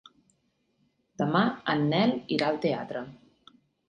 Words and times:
Demà 1.21 1.41
en 1.73 1.85
Nel 1.91 2.13
irà 2.37 2.47
al 2.53 2.57
teatre. 2.65 3.05